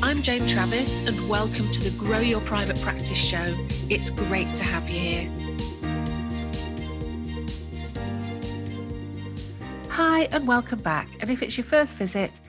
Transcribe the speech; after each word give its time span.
I'm 0.00 0.22
Jane 0.22 0.46
Travis, 0.46 1.08
and 1.08 1.28
welcome 1.28 1.68
to 1.72 1.90
the 1.90 1.98
Grow 1.98 2.20
Your 2.20 2.40
Private 2.42 2.80
Practice 2.80 3.18
Show. 3.18 3.52
It's 3.90 4.10
great 4.10 4.54
to 4.54 4.62
have 4.62 4.88
you 4.88 4.96
here. 4.96 5.30
Hi, 9.90 10.28
and 10.30 10.46
welcome 10.46 10.80
back. 10.82 11.08
And 11.20 11.30
if 11.30 11.42
it's 11.42 11.58
your 11.58 11.64
first 11.64 11.96
visit, 11.96 12.40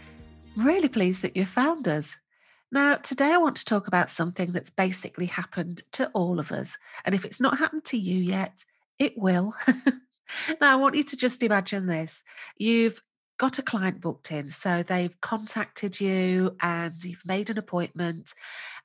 really 0.58 0.90
pleased 0.90 1.24
that 1.24 1.36
you 1.36 1.48
found 1.48 1.88
us. 1.88 2.18
Now, 2.72 2.96
today 2.96 3.34
I 3.34 3.38
want 3.38 3.56
to 3.56 3.66
talk 3.66 3.88
about 3.88 4.12
something 4.12 4.52
that's 4.52 4.70
basically 4.70 5.26
happened 5.26 5.82
to 5.94 6.10
all 6.10 6.40
of 6.40 6.52
us. 6.52 6.78
And 7.04 7.16
if 7.16 7.26
it's 7.26 7.42
not 7.42 7.58
happened 7.58 7.84
to 7.86 7.98
you 7.98 8.22
yet, 8.22 8.64
it 9.00 9.18
will. 9.18 9.56
now, 10.62 10.74
I 10.74 10.76
want 10.76 10.94
you 10.94 11.04
to 11.04 11.18
just 11.18 11.42
imagine 11.42 11.88
this 11.88 12.24
you've 12.58 13.02
got 13.40 13.58
a 13.58 13.64
client 13.64 14.02
booked 14.02 14.32
in. 14.32 14.50
So 14.50 14.84
they've 14.84 15.20
contacted 15.22 16.00
you 16.00 16.56
and 16.62 16.94
you've 17.04 17.26
made 17.26 17.50
an 17.50 17.58
appointment, 17.58 18.36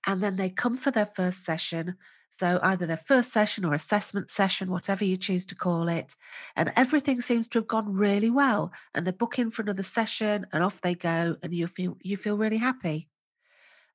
and 0.06 0.22
then 0.22 0.36
they 0.36 0.48
come 0.48 0.78
for 0.78 0.90
their 0.90 1.06
first 1.06 1.44
session. 1.44 1.96
So, 2.36 2.58
either 2.64 2.84
their 2.84 2.96
first 2.96 3.32
session 3.32 3.64
or 3.64 3.74
assessment 3.74 4.28
session, 4.28 4.68
whatever 4.68 5.04
you 5.04 5.16
choose 5.16 5.46
to 5.46 5.54
call 5.54 5.86
it, 5.88 6.16
and 6.56 6.72
everything 6.74 7.20
seems 7.20 7.46
to 7.48 7.58
have 7.60 7.68
gone 7.68 7.94
really 7.94 8.28
well. 8.28 8.72
And 8.92 9.06
they 9.06 9.12
book 9.12 9.38
in 9.38 9.52
for 9.52 9.62
another 9.62 9.84
session, 9.84 10.46
and 10.52 10.64
off 10.64 10.80
they 10.80 10.96
go, 10.96 11.36
and 11.44 11.54
you 11.54 11.68
feel 11.68 11.96
you 12.02 12.16
feel 12.16 12.36
really 12.36 12.56
happy. 12.56 13.08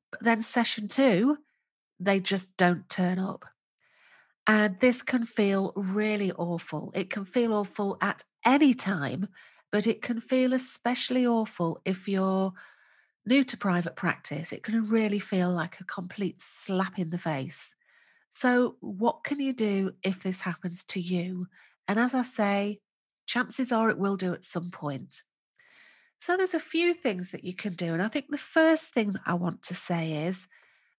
But 0.10 0.24
then 0.24 0.42
session 0.42 0.88
two, 0.88 1.40
they 2.00 2.22
just 2.22 2.56
don't 2.56 2.88
turn 2.88 3.20
up. 3.20 3.44
And 4.48 4.80
this 4.80 5.02
can 5.02 5.26
feel 5.26 5.74
really 5.76 6.32
awful. 6.32 6.92
It 6.96 7.10
can 7.10 7.26
feel 7.26 7.54
awful 7.54 7.98
at 8.02 8.24
any 8.46 8.74
time, 8.74 9.28
but 9.72 9.88
it 9.88 10.02
can 10.02 10.20
feel 10.20 10.54
especially 10.54 11.26
awful 11.26 11.82
if 11.86 12.08
you're 12.08 12.54
new 13.26 13.44
to 13.44 13.58
private 13.58 13.96
practice. 13.96 14.52
It 14.52 14.64
can 14.64 14.90
really 14.90 15.20
feel 15.20 15.52
like 15.52 15.80
a 15.80 15.86
complete 15.86 16.42
slap 16.42 16.98
in 16.98 17.10
the 17.10 17.18
face. 17.18 17.76
So, 18.30 18.76
what 18.80 19.24
can 19.24 19.40
you 19.40 19.54
do 19.54 19.94
if 20.04 20.24
this 20.24 20.42
happens 20.42 20.84
to 20.86 21.02
you? 21.02 21.48
And 21.88 22.00
as 22.00 22.14
I 22.14 22.22
say, 22.22 22.80
chances 23.26 23.72
are 23.72 23.90
it 23.90 23.98
will 23.98 24.18
do 24.18 24.34
at 24.34 24.44
some 24.44 24.72
point. 24.72 25.24
So 26.20 26.36
there's 26.36 26.54
a 26.54 26.60
few 26.60 26.94
things 26.94 27.32
that 27.32 27.46
you 27.46 27.56
can 27.56 27.74
do. 27.74 27.94
And 27.94 28.02
I 28.02 28.10
think 28.10 28.28
the 28.30 28.38
first 28.38 28.94
thing 28.94 29.14
that 29.14 29.22
I 29.26 29.36
want 29.36 29.64
to 29.64 29.74
say 29.74 30.26
is 30.26 30.48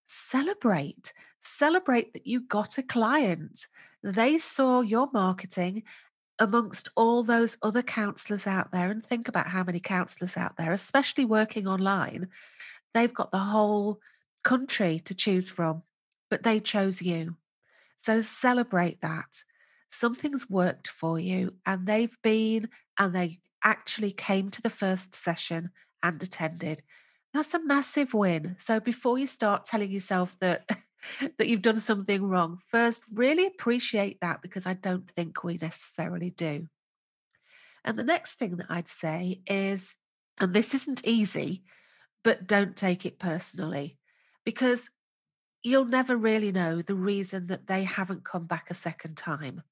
celebrate. 0.06 1.12
Celebrate 1.42 2.14
that 2.14 2.26
you 2.26 2.40
got 2.40 2.78
a 2.78 2.82
client. 2.82 3.66
They 4.02 4.38
saw 4.38 4.80
your 4.80 5.10
marketing 5.12 5.82
amongst 6.40 6.88
all 6.96 7.22
those 7.22 7.56
other 7.62 7.82
counselors 7.82 8.46
out 8.46 8.72
there. 8.72 8.90
And 8.90 9.04
think 9.04 9.28
about 9.28 9.48
how 9.48 9.62
many 9.62 9.78
counselors 9.78 10.36
out 10.36 10.56
there, 10.56 10.72
especially 10.72 11.24
working 11.24 11.68
online. 11.68 12.28
They've 12.94 13.14
got 13.14 13.30
the 13.30 13.38
whole 13.38 14.00
country 14.42 14.98
to 15.00 15.14
choose 15.14 15.50
from, 15.50 15.82
but 16.30 16.42
they 16.42 16.58
chose 16.58 17.02
you. 17.02 17.36
So 17.96 18.20
celebrate 18.20 19.02
that. 19.02 19.44
Something's 19.90 20.48
worked 20.48 20.88
for 20.88 21.18
you, 21.18 21.54
and 21.66 21.86
they've 21.86 22.16
been 22.22 22.68
and 22.98 23.14
they 23.14 23.40
actually 23.62 24.12
came 24.12 24.50
to 24.50 24.62
the 24.62 24.70
first 24.70 25.14
session 25.14 25.70
and 26.02 26.22
attended. 26.22 26.82
That's 27.34 27.54
a 27.54 27.64
massive 27.64 28.14
win. 28.14 28.56
So 28.58 28.80
before 28.80 29.18
you 29.18 29.26
start 29.26 29.66
telling 29.66 29.90
yourself 29.90 30.36
that 30.40 30.68
that 31.38 31.48
you've 31.48 31.62
done 31.62 31.80
something 31.80 32.28
wrong, 32.28 32.56
first 32.56 33.04
really 33.12 33.46
appreciate 33.46 34.20
that 34.20 34.42
because 34.42 34.66
I 34.66 34.74
don't 34.74 35.10
think 35.10 35.42
we 35.42 35.58
necessarily 35.58 36.30
do. 36.30 36.68
And 37.84 37.98
the 37.98 38.04
next 38.04 38.34
thing 38.34 38.56
that 38.56 38.70
I'd 38.70 38.88
say 38.88 39.40
is 39.46 39.96
and 40.40 40.54
this 40.54 40.74
isn't 40.74 41.06
easy, 41.06 41.62
but 42.24 42.46
don't 42.46 42.74
take 42.74 43.04
it 43.04 43.18
personally 43.18 43.98
because 44.44 44.90
you'll 45.62 45.84
never 45.84 46.16
really 46.16 46.50
know 46.50 46.80
the 46.80 46.94
reason 46.94 47.46
that 47.48 47.66
they 47.66 47.84
haven't 47.84 48.24
come 48.24 48.46
back 48.46 48.70
a 48.70 48.74
second 48.74 49.18
time. 49.18 49.62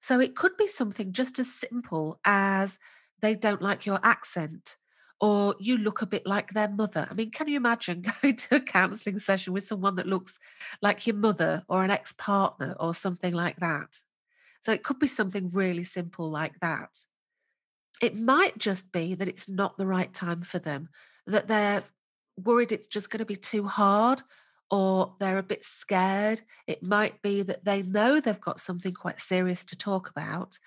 So 0.00 0.20
it 0.20 0.36
could 0.36 0.56
be 0.58 0.66
something 0.66 1.12
just 1.12 1.38
as 1.38 1.52
simple 1.52 2.20
as 2.24 2.78
they 3.20 3.34
don't 3.34 3.62
like 3.62 3.86
your 3.86 3.98
accent 4.02 4.76
or 5.20 5.54
you 5.58 5.76
look 5.76 6.00
a 6.00 6.06
bit 6.06 6.26
like 6.26 6.52
their 6.52 6.68
mother. 6.68 7.06
I 7.10 7.14
mean, 7.14 7.30
can 7.30 7.46
you 7.46 7.56
imagine 7.56 8.04
going 8.22 8.36
to 8.36 8.56
a 8.56 8.60
counseling 8.60 9.18
session 9.18 9.52
with 9.52 9.64
someone 9.64 9.96
that 9.96 10.06
looks 10.06 10.38
like 10.80 11.06
your 11.06 11.16
mother 11.16 11.64
or 11.68 11.84
an 11.84 11.90
ex 11.90 12.12
partner 12.12 12.74
or 12.80 12.94
something 12.94 13.34
like 13.34 13.56
that? 13.56 13.98
So 14.62 14.72
it 14.72 14.82
could 14.82 14.98
be 14.98 15.06
something 15.06 15.50
really 15.50 15.84
simple 15.84 16.30
like 16.30 16.58
that. 16.60 16.98
It 18.02 18.16
might 18.16 18.56
just 18.58 18.92
be 18.92 19.14
that 19.14 19.28
it's 19.28 19.48
not 19.48 19.76
the 19.76 19.86
right 19.86 20.12
time 20.12 20.42
for 20.42 20.58
them, 20.58 20.88
that 21.26 21.48
they're 21.48 21.82
worried 22.36 22.72
it's 22.72 22.86
just 22.86 23.10
going 23.10 23.18
to 23.18 23.26
be 23.26 23.36
too 23.36 23.66
hard 23.66 24.22
or 24.70 25.14
they're 25.18 25.38
a 25.38 25.42
bit 25.42 25.64
scared. 25.64 26.40
It 26.66 26.82
might 26.82 27.20
be 27.22 27.42
that 27.42 27.64
they 27.64 27.82
know 27.82 28.20
they've 28.20 28.40
got 28.40 28.60
something 28.60 28.94
quite 28.94 29.20
serious 29.20 29.64
to 29.66 29.76
talk 29.76 30.08
about, 30.08 30.58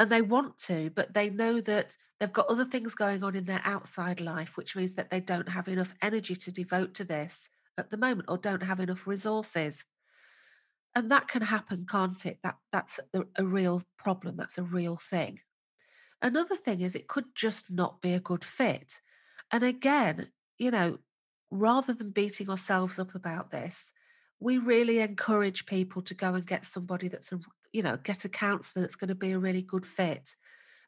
and 0.00 0.10
they 0.10 0.22
want 0.22 0.56
to, 0.56 0.90
but 0.94 1.12
they 1.12 1.28
know 1.28 1.60
that 1.60 1.98
they've 2.18 2.32
got 2.32 2.46
other 2.48 2.64
things 2.64 2.94
going 2.94 3.22
on 3.22 3.36
in 3.36 3.44
their 3.44 3.60
outside 3.66 4.18
life, 4.18 4.56
which 4.56 4.74
means 4.74 4.94
that 4.94 5.10
they 5.10 5.20
don't 5.20 5.50
have 5.50 5.68
enough 5.68 5.94
energy 6.00 6.34
to 6.34 6.50
devote 6.50 6.94
to 6.94 7.04
this 7.04 7.50
at 7.76 7.90
the 7.90 7.98
moment 7.98 8.30
or 8.30 8.38
don't 8.38 8.62
have 8.62 8.80
enough 8.80 9.06
resources. 9.06 9.84
And 10.96 11.10
that 11.10 11.28
can 11.28 11.42
happen, 11.42 11.86
can't 11.88 12.24
it? 12.24 12.38
That 12.42 12.56
that's 12.72 12.98
a, 13.12 13.24
a 13.36 13.44
real 13.44 13.82
problem. 13.98 14.38
That's 14.38 14.56
a 14.56 14.62
real 14.62 14.96
thing. 14.96 15.40
Another 16.22 16.56
thing 16.56 16.80
is 16.80 16.96
it 16.96 17.06
could 17.06 17.34
just 17.34 17.70
not 17.70 18.00
be 18.00 18.14
a 18.14 18.20
good 18.20 18.42
fit. 18.42 19.02
And 19.52 19.62
again, 19.62 20.28
you 20.58 20.70
know, 20.70 20.98
rather 21.50 21.92
than 21.92 22.10
beating 22.10 22.48
ourselves 22.48 22.98
up 22.98 23.14
about 23.14 23.50
this, 23.50 23.92
we 24.40 24.58
really 24.58 24.98
encourage 24.98 25.66
people 25.66 26.02
to 26.02 26.14
go 26.14 26.34
and 26.34 26.46
get 26.46 26.64
somebody 26.64 27.08
that's 27.08 27.30
a 27.32 27.40
you 27.72 27.82
know 27.82 27.96
get 27.96 28.24
a 28.24 28.28
counselor 28.28 28.82
that's 28.82 28.96
going 28.96 29.08
to 29.08 29.14
be 29.14 29.32
a 29.32 29.38
really 29.38 29.62
good 29.62 29.86
fit 29.86 30.34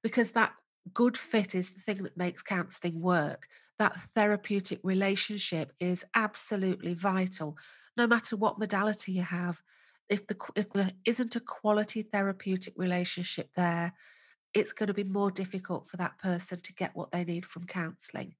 because 0.03 0.33
that 0.33 0.53
good 0.93 1.17
fit 1.17 1.55
is 1.55 1.73
the 1.73 1.81
thing 1.81 2.03
that 2.03 2.17
makes 2.17 2.43
counseling 2.43 3.01
work. 3.01 3.47
That 3.79 3.97
therapeutic 4.15 4.81
relationship 4.83 5.73
is 5.79 6.05
absolutely 6.15 6.95
vital 6.95 7.57
no 7.97 8.07
matter 8.07 8.37
what 8.37 8.59
modality 8.59 9.13
you 9.13 9.23
have. 9.23 9.63
If 10.09 10.27
the 10.27 10.37
if 10.57 10.73
there 10.73 10.93
isn't 11.05 11.37
a 11.37 11.41
quality 11.41 12.03
therapeutic 12.03 12.75
relationship 12.77 13.51
there 13.55 13.93
it's 14.55 14.73
going 14.73 14.89
to 14.89 14.95
be 14.95 15.05
more 15.05 15.31
difficult 15.31 15.87
for 15.87 15.97
that 15.97 16.19
person 16.19 16.61
to 16.61 16.75
get 16.75 16.95
what 16.95 17.11
they 17.11 17.25
need 17.25 17.47
from 17.47 17.65
counseling 17.65 18.35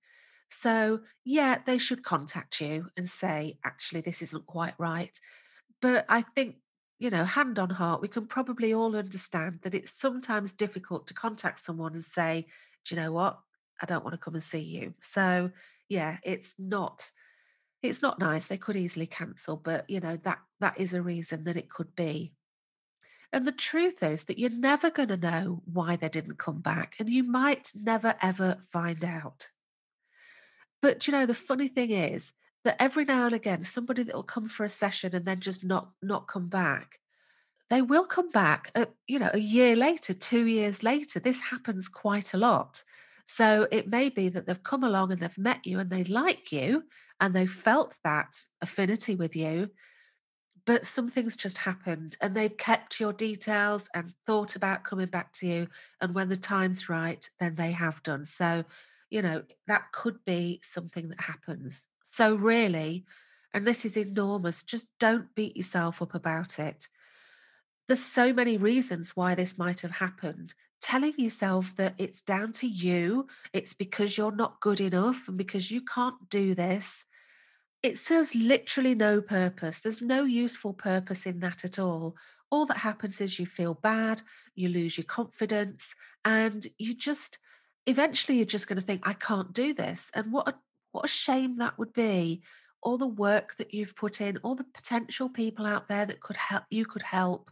so, 0.53 1.01
yeah, 1.25 1.59
they 1.65 1.79
should 1.79 2.05
contact 2.05 2.61
you 2.61 2.91
and 2.97 3.09
say, 3.09 3.59
actually, 3.65 4.03
this 4.03 4.23
isn't 4.23 4.47
quite 4.47 4.75
right. 4.79 5.19
But 5.81 6.05
I 6.09 6.23
think, 6.23 6.57
you 6.99 7.11
know, 7.11 7.25
hand 7.25 7.59
on 7.59 7.71
heart, 7.71 8.03
we 8.03 8.09
can 8.09 8.27
probably 8.27 8.73
all 8.73 8.95
understand 8.95 9.61
that 9.63 9.75
it's 9.75 9.99
sometimes 9.99 10.55
difficult 10.55 11.07
to 11.09 11.15
contact 11.15 11.61
someone 11.61 11.95
and 11.95 12.05
say, 12.05 12.47
do 12.85 12.95
you 12.95 13.01
know 13.01 13.13
what? 13.13 13.41
I 13.81 13.87
don't 13.87 14.05
want 14.05 14.15
to 14.15 14.19
come 14.19 14.35
and 14.35 14.43
see 14.43 14.61
you. 14.61 14.95
So, 15.01 15.51
yeah, 15.89 16.19
it's 16.23 16.55
not 16.59 17.11
it's 17.83 18.01
not 18.01 18.21
nice 18.21 18.47
they 18.47 18.57
could 18.57 18.77
easily 18.77 19.07
cancel 19.07 19.57
but 19.57 19.89
you 19.91 19.99
know 19.99 20.17
that 20.19 20.39
that 20.61 20.79
is 20.79 20.95
a 20.95 21.03
reason 21.03 21.43
that 21.43 21.57
it 21.57 21.69
could 21.69 21.97
be 21.97 22.33
and 23.33 23.45
the 23.45 23.51
truth 23.51 24.03
is 24.03 24.25
that 24.25 24.39
you're 24.39 24.51
never 24.51 24.89
going 24.89 25.09
to 25.09 25.17
know 25.17 25.63
why 25.65 25.97
they 25.97 26.09
didn't 26.09 26.39
come 26.39 26.61
back 26.61 26.95
and 27.01 27.09
you 27.09 27.25
might 27.25 27.73
never 27.75 28.15
ever 28.23 28.59
find 28.63 29.05
out 29.05 29.49
but 30.83 31.07
you 31.07 31.13
know, 31.13 31.25
the 31.25 31.35
funny 31.35 31.69
thing 31.69 31.91
is 31.91 32.35
that 32.65 32.77
every 32.81 33.05
now 33.05 33.27
and 33.27 33.35
again, 33.35 33.63
somebody 33.63 34.03
that 34.03 34.15
will 34.15 34.23
come 34.23 34.49
for 34.49 34.65
a 34.65 34.69
session 34.69 35.15
and 35.15 35.25
then 35.25 35.41
just 35.41 35.65
not 35.65 35.93
not 36.03 36.29
come 36.29 36.49
back, 36.49 36.99
they 37.71 37.81
will 37.81 38.05
come 38.05 38.31
back. 38.31 38.71
At, 38.75 38.91
you 39.07 39.19
know, 39.19 39.31
a 39.33 39.39
year 39.39 39.75
later, 39.75 40.13
two 40.13 40.47
years 40.47 40.83
later. 40.83 41.19
This 41.19 41.41
happens 41.41 41.89
quite 41.89 42.35
a 42.35 42.39
lot. 42.39 42.85
So 43.27 43.67
it 43.71 43.89
may 43.89 44.11
be 44.11 44.29
that 44.29 44.47
they've 44.47 44.63
come 44.63 44.85
along 44.85 45.13
and 45.13 45.21
they've 45.21 45.39
met 45.39 45.65
you 45.65 45.79
and 45.79 45.89
they 45.89 46.05
like 46.05 46.53
you 46.53 46.83
and 47.21 47.33
they 47.33 47.47
felt 47.47 47.97
that 48.05 48.37
affinity 48.61 49.15
with 49.15 49.35
you, 49.35 49.71
but 50.67 50.85
something's 50.85 51.37
just 51.37 51.59
happened 51.59 52.17
and 52.21 52.35
they've 52.35 52.57
kept 52.57 53.01
your 53.01 53.13
details 53.13 53.89
and 53.95 54.13
thought 54.27 54.55
about 54.55 54.85
coming 54.85 55.07
back 55.07 55.33
to 55.35 55.47
you. 55.47 55.69
And 56.01 56.15
when 56.15 56.29
the 56.29 56.37
time's 56.37 56.89
right, 56.89 57.27
then 57.41 57.55
they 57.55 57.73
have 57.73 58.03
done. 58.03 58.27
So 58.27 58.65
you 59.13 59.21
know, 59.21 59.43
that 59.67 59.93
could 59.93 60.25
be 60.25 60.59
something 60.63 61.11
that 61.11 61.21
happens. 61.21 61.87
So, 62.07 62.35
really, 62.35 63.05
and 63.53 63.67
this 63.67 63.85
is 63.85 63.97
enormous, 63.97 64.63
just 64.63 64.89
don't 64.99 65.35
beat 65.35 65.55
yourself 65.55 66.01
up 66.01 66.15
about 66.15 66.59
it. 66.59 66.89
There's 67.87 68.03
so 68.03 68.33
many 68.33 68.57
reasons 68.57 69.15
why 69.15 69.35
this 69.35 69.59
might 69.59 69.83
have 69.83 69.91
happened. 69.93 70.55
Telling 70.81 71.13
yourself 71.19 71.77
that 71.77 71.95
it's 71.99 72.23
down 72.23 72.53
to 72.55 72.67
you, 72.67 73.27
it's 73.53 73.75
because 73.75 74.17
you're 74.17 74.35
not 74.35 74.61
good 74.61 74.81
enough 74.81 75.29
and 75.29 75.37
because 75.37 75.71
you 75.71 75.83
can't 75.83 76.31
do 76.31 76.55
this, 76.55 77.05
it 77.83 77.99
serves 77.99 78.35
literally 78.35 78.95
no 78.95 79.21
purpose. 79.21 79.81
There's 79.81 80.01
no 80.01 80.25
useful 80.25 80.73
purpose 80.73 81.27
in 81.27 81.41
that 81.41 81.65
at 81.67 81.79
all. 81.79 82.17
All 82.51 82.65
that 82.67 82.79
happens 82.79 83.21
is 83.21 83.39
you 83.39 83.45
feel 83.45 83.75
bad, 83.75 84.23
you 84.55 84.71
lose 84.71 84.97
your 84.97 85.05
confidence, 85.05 85.95
and 86.25 86.67
you 86.79 86.95
just 86.95 87.39
eventually 87.87 88.39
you're 88.39 88.47
just 88.47 88.69
going 88.69 88.79
to 88.79 88.85
think, 88.85 89.07
I 89.09 89.15
can't 89.15 89.53
do 89.53 89.75
this. 89.75 90.11
And 90.15 90.33
what 90.33 90.49
a 90.49 90.55
what 90.93 91.07
a 91.07 91.09
shame 91.09 91.57
that 91.57 91.79
would 91.79 91.93
be. 91.93 92.43
All 92.83 92.99
the 92.99 93.07
work 93.07 93.57
that 93.57 93.73
you've 93.73 93.97
put 93.97 94.21
in, 94.21 94.39
all 94.39 94.55
the 94.55 94.65
potential 94.65 95.29
people 95.29 95.67
out 95.67 95.89
there 95.89 96.05
that 96.05 96.21
could 96.21 96.37
help 96.37 96.65
you 96.71 96.85
could 96.85 97.03
help. 97.03 97.51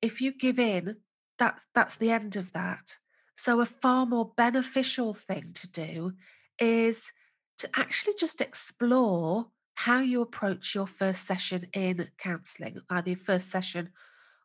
If 0.00 0.20
you 0.20 0.32
give 0.32 0.58
in, 0.58 0.96
that's 1.38 1.66
that's 1.74 1.96
the 1.96 2.10
end 2.10 2.36
of 2.36 2.52
that. 2.52 2.98
So 3.36 3.60
a 3.60 3.66
far 3.66 4.06
more 4.06 4.32
beneficial 4.36 5.14
thing 5.14 5.52
to 5.54 5.68
do 5.68 6.12
is 6.58 7.12
to 7.58 7.68
actually 7.74 8.14
just 8.18 8.40
explore 8.40 9.48
how 9.74 10.00
you 10.00 10.20
approach 10.20 10.74
your 10.74 10.86
first 10.86 11.26
session 11.26 11.66
in 11.72 12.08
counselling, 12.18 12.80
either 12.90 13.10
your 13.10 13.16
first 13.16 13.50
session 13.50 13.90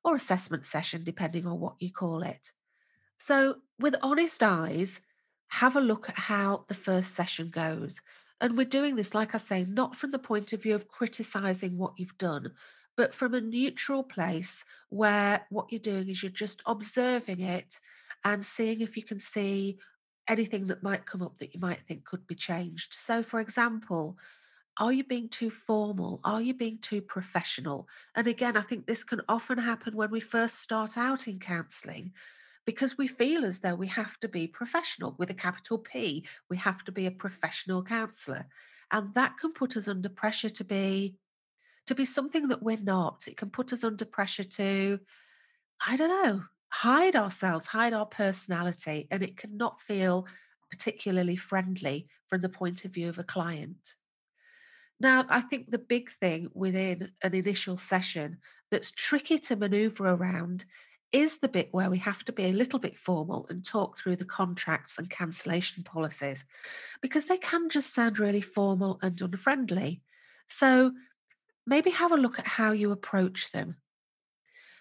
or 0.04 0.16
assessment 0.16 0.66
session, 0.66 1.04
depending 1.04 1.46
on 1.46 1.60
what 1.60 1.76
you 1.80 1.92
call 1.92 2.24
it. 2.24 2.54
So, 3.18 3.58
with 3.80 3.96
honest 4.02 4.44
eyes, 4.44 5.02
have 5.50 5.76
a 5.76 5.82
look 5.82 6.10
at 6.10 6.18
how 6.18 6.64
the 6.68 6.74
first 6.74 7.14
session 7.14 7.50
goes. 7.50 8.02
And 8.40 8.58
we're 8.58 8.66
doing 8.66 8.96
this, 8.96 9.16
like 9.16 9.34
I 9.34 9.40
say, 9.40 9.66
not 9.66 9.96
from 9.96 10.12
the 10.12 10.20
point 10.20 10.54
of 10.54 10.62
view 10.62 10.76
of 10.76 10.88
criticizing 10.88 11.78
what 11.78 11.94
you've 11.98 12.18
done, 12.18 12.54
but 12.96 13.16
from 13.16 13.34
a 13.34 13.42
neutral 13.42 14.04
place 14.04 14.64
where 14.90 15.46
what 15.50 15.72
you're 15.72 15.80
doing 15.80 16.10
is 16.10 16.22
you're 16.22 16.32
just 16.32 16.62
observing 16.66 17.40
it 17.40 17.80
and 18.24 18.44
seeing 18.44 18.82
if 18.82 18.96
you 18.98 19.04
can 19.04 19.20
see 19.20 19.80
anything 20.28 20.68
that 20.68 20.84
might 20.84 21.06
come 21.06 21.22
up 21.22 21.38
that 21.38 21.54
you 21.54 21.60
might 21.60 21.80
think 21.82 22.04
could 22.04 22.28
be 22.28 22.36
changed. 22.36 22.94
So, 22.94 23.24
for 23.24 23.40
example, 23.40 24.18
are 24.80 24.94
you 24.94 25.04
being 25.04 25.30
too 25.30 25.50
formal? 25.50 26.20
Are 26.24 26.42
you 26.42 26.54
being 26.54 26.78
too 26.80 27.02
professional? 27.02 27.88
And 28.16 28.28
again, 28.28 28.56
I 28.56 28.62
think 28.62 28.86
this 28.86 29.04
can 29.04 29.22
often 29.28 29.58
happen 29.58 29.96
when 29.96 30.12
we 30.12 30.20
first 30.20 30.62
start 30.62 30.98
out 30.98 31.28
in 31.28 31.40
counselling 31.40 32.14
because 32.68 32.98
we 32.98 33.08
feel 33.08 33.46
as 33.46 33.60
though 33.60 33.74
we 33.74 33.88
have 33.88 34.20
to 34.20 34.28
be 34.28 34.46
professional 34.46 35.16
with 35.18 35.30
a 35.30 35.34
capital 35.34 35.78
P. 35.78 36.26
We 36.50 36.58
have 36.58 36.84
to 36.84 36.92
be 36.92 37.06
a 37.06 37.12
professional 37.12 37.82
counsellor. 37.82 38.46
And 38.92 39.14
that 39.14 39.38
can 39.40 39.54
put 39.54 39.78
us 39.78 39.88
under 39.88 40.10
pressure 40.10 40.50
to 40.50 40.64
be 40.66 41.16
to 41.88 41.96
be 41.96 42.04
something 42.04 42.50
that 42.50 42.62
we're 42.62 42.78
not. 42.78 43.24
It 43.26 43.38
can 43.38 43.50
put 43.50 43.72
us 43.72 43.86
under 43.86 44.04
pressure 44.04 44.44
to, 44.44 45.00
I 45.88 45.96
don't 45.96 46.10
know, 46.10 46.44
hide 46.70 47.16
ourselves, 47.16 47.68
hide 47.68 47.94
our 47.94 48.06
personality, 48.06 49.08
and 49.10 49.24
it 49.24 49.38
cannot 49.38 49.80
feel 49.80 50.28
particularly 50.70 51.38
friendly 51.38 52.10
from 52.28 52.42
the 52.42 52.50
point 52.50 52.84
of 52.84 52.94
view 52.94 53.08
of 53.08 53.18
a 53.18 53.24
client. 53.24 53.96
Now, 55.00 55.26
I 55.30 55.40
think 55.40 55.72
the 55.72 55.78
big 55.78 56.10
thing 56.10 56.50
within 56.54 57.12
an 57.24 57.34
initial 57.34 57.78
session 57.78 58.40
that's 58.70 58.92
tricky 58.92 59.38
to 59.40 59.56
maneuver 59.56 60.10
around 60.10 60.66
is 61.12 61.38
the 61.40 61.48
bit 61.48 61.70
where 61.72 61.90
we 61.90 62.00
have 62.00 62.24
to 62.26 62.32
be 62.32 62.46
a 62.46 62.54
little 62.54 62.80
bit 62.80 62.98
formal 62.98 63.48
and 63.50 63.64
talk 63.64 63.98
through 63.98 64.16
the 64.16 64.26
contracts 64.26 64.98
and 64.98 65.10
cancellation 65.10 65.84
policies 65.84 66.46
because 67.02 67.28
they 67.28 67.38
can 67.38 67.70
just 67.70 67.94
sound 67.94 68.20
really 68.20 68.42
formal 68.42 69.00
and 69.02 69.20
unfriendly. 69.22 70.02
So 70.48 70.92
maybe 71.66 71.92
have 71.92 72.12
a 72.12 72.18
look 72.18 72.40
at 72.40 72.48
how 72.48 72.72
you 72.72 72.92
approach 72.92 73.52
them. 73.52 73.78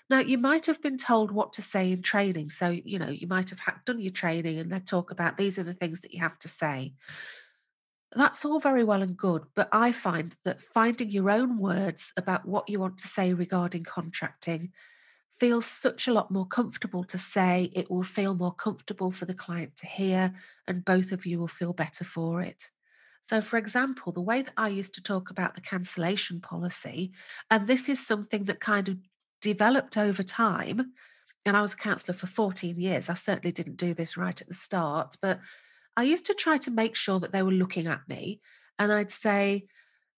Now, 0.08 0.20
you 0.20 0.38
might 0.38 0.66
have 0.66 0.80
been 0.80 0.98
told 0.98 1.32
what 1.32 1.52
to 1.54 1.62
say 1.62 1.90
in 1.90 2.02
training. 2.02 2.50
So, 2.50 2.70
you 2.70 2.98
know, 2.98 3.08
you 3.08 3.26
might 3.26 3.50
have 3.50 3.60
done 3.84 3.98
your 3.98 4.12
training 4.12 4.58
and 4.58 4.70
they 4.70 4.78
talk 4.78 5.10
about 5.10 5.36
these 5.36 5.58
are 5.58 5.64
the 5.64 5.74
things 5.74 6.00
that 6.02 6.12
you 6.12 6.20
have 6.20 6.38
to 6.40 6.48
say. 6.48 6.94
That's 8.12 8.44
all 8.44 8.60
very 8.60 8.84
well 8.84 9.02
and 9.02 9.16
good. 9.16 9.42
But 9.56 9.68
I 9.72 9.90
find 9.90 10.36
that 10.44 10.62
finding 10.62 11.10
your 11.10 11.28
own 11.28 11.58
words 11.58 12.12
about 12.16 12.46
what 12.46 12.68
you 12.68 12.78
want 12.78 12.98
to 12.98 13.08
say 13.08 13.32
regarding 13.32 13.82
contracting 13.82 14.72
feels 15.38 15.66
such 15.66 16.08
a 16.08 16.12
lot 16.12 16.30
more 16.30 16.46
comfortable 16.46 17.04
to 17.04 17.18
say. 17.18 17.70
It 17.74 17.90
will 17.90 18.02
feel 18.02 18.34
more 18.34 18.54
comfortable 18.54 19.10
for 19.10 19.26
the 19.26 19.34
client 19.34 19.76
to 19.76 19.86
hear, 19.86 20.34
and 20.66 20.84
both 20.84 21.12
of 21.12 21.26
you 21.26 21.38
will 21.38 21.48
feel 21.48 21.72
better 21.72 22.04
for 22.04 22.40
it. 22.40 22.70
So, 23.22 23.40
for 23.40 23.56
example, 23.56 24.12
the 24.12 24.20
way 24.20 24.42
that 24.42 24.54
I 24.56 24.68
used 24.68 24.94
to 24.94 25.02
talk 25.02 25.30
about 25.30 25.54
the 25.54 25.60
cancellation 25.60 26.40
policy, 26.40 27.12
and 27.50 27.66
this 27.66 27.88
is 27.88 28.06
something 28.06 28.44
that 28.44 28.60
kind 28.60 28.88
of 28.88 28.98
developed 29.40 29.96
over 29.96 30.22
time, 30.22 30.92
and 31.44 31.56
I 31.56 31.60
was 31.60 31.74
a 31.74 31.78
counsellor 31.78 32.14
for 32.14 32.26
14 32.26 32.78
years. 32.78 33.08
I 33.08 33.14
certainly 33.14 33.52
didn't 33.52 33.76
do 33.76 33.94
this 33.94 34.16
right 34.16 34.40
at 34.40 34.48
the 34.48 34.54
start, 34.54 35.16
but 35.20 35.40
I 35.96 36.02
used 36.02 36.26
to 36.26 36.34
try 36.34 36.58
to 36.58 36.70
make 36.70 36.94
sure 36.94 37.20
that 37.20 37.32
they 37.32 37.42
were 37.42 37.52
looking 37.52 37.86
at 37.86 38.08
me. 38.08 38.40
And 38.78 38.92
I'd 38.92 39.10
say, 39.10 39.66